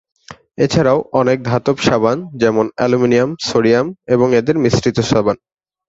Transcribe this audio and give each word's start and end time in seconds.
এছাড়াও 0.57 0.99
অনেক 1.13 1.37
ধাতব 1.43 1.77
সাবান 1.79 2.17
যেমন 2.35 2.65
অ্যালুমিনিয়াম, 2.75 3.29
সোডিয়াম 3.41 3.87
এবং 4.07 4.27
এদের 4.35 4.55
মিশ্রিত 4.57 4.97
সাবান। 5.01 5.37